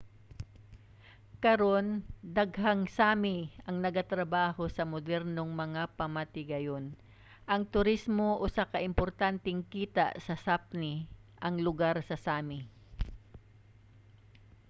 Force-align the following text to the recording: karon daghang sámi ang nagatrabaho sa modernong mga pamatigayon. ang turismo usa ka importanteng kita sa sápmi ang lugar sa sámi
karon 1.43 1.87
daghang 2.37 2.81
sámi 2.97 3.37
ang 3.67 3.77
nagatrabaho 3.85 4.63
sa 4.75 4.81
modernong 4.93 5.51
mga 5.63 5.83
pamatigayon. 5.99 6.85
ang 7.53 7.61
turismo 7.73 8.29
usa 8.47 8.63
ka 8.71 8.79
importanteng 8.89 9.59
kita 9.75 10.05
sa 10.25 10.35
sápmi 10.45 10.93
ang 11.45 11.55
lugar 11.67 11.95
sa 12.09 12.17
sámi 12.25 12.59